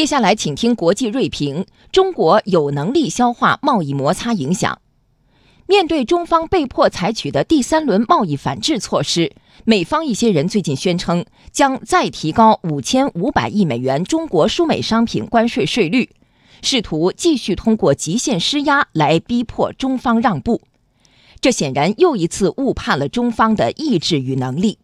[0.00, 4.80] 接下来，请听国际锐评：中国有能力消化贸易摩擦影响。
[5.66, 9.30] 面对中方被迫采取的第三轮贸易反制措施，
[9.66, 16.08] 美方一些人最近宣称将再提高五千五百亿美元中国输美商品关税税率，
[16.62, 20.62] 试图继续通过极限施压来逼迫中方让步。
[21.42, 24.78] 这显然又一次误判了中方的意志与能力。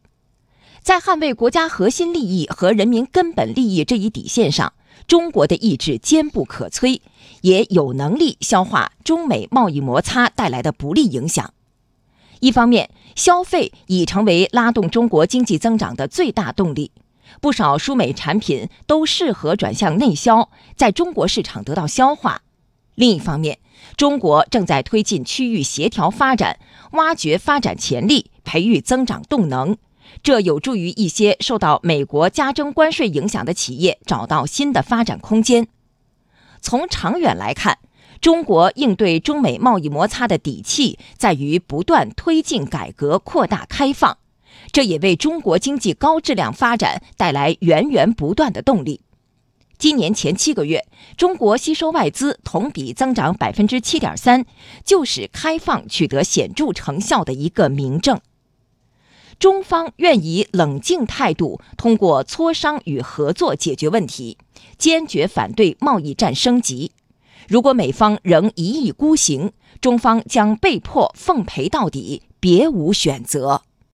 [0.83, 4.75] 在捍卫国家核心利益和人民根本利益这一底线上，
[5.07, 7.01] 中国的意志坚不可摧，
[7.43, 11.53] 也有能力消化中美贸易摩擦带来的不利影响。
[12.41, 16.91] 一方面，消费已成为拉动中国经济增长的最大动力，
[17.41, 22.43] 不少输美产品都适合转向内销，在中国市场得到消化；
[22.95, 23.59] 另一方面，
[23.97, 26.59] 中国正在推进区域协调发展，
[26.93, 29.77] 挖掘发展潜力，培育增长动能。
[30.23, 35.69] 这有助于一些受到美国加征关税影响的企业找到新的发展空间。
[36.61, 37.79] 从长远来看，
[38.21, 44.19] 中国应对中美贸易摩擦的底气在于不断推进改革、扩大开放，
[44.73, 49.03] 这也为中国经济高质量发展带来源源不断的动力。
[49.79, 50.87] 今年前七个月，
[51.19, 54.47] 中国吸收外资同比增长百分之七点三，
[54.83, 58.19] 就是开放取得显著成效的一个明证。
[59.39, 64.39] 中方愿以冷静态度，通过磋商与合作解决问题，
[64.79, 66.93] 坚决反对贸易战升级。
[67.47, 73.63] 如果美方仍一意孤行，中方将被迫奉陪到底，别无选择。